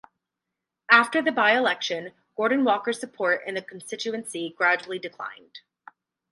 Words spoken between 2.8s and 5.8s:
support in the constituency gradually declined.